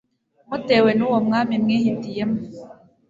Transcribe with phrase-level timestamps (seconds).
[0.49, 2.39] mutewe n'uwo mwami mwihitiyemo